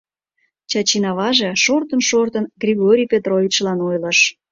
Чачин 0.69 1.03
аваже, 1.11 1.49
шортын-шортын, 1.63 2.45
Григорий 2.63 3.09
Петровичлан 3.13 3.79
ойлыш: 3.89 4.19